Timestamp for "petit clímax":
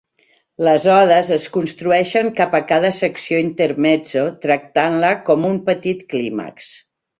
5.71-6.75